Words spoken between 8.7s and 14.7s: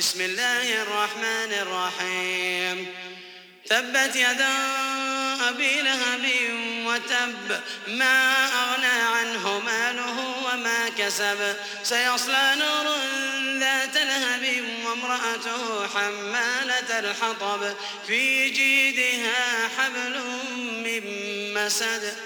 عنه ماله وما كسب. سيصلى نور ذات لهب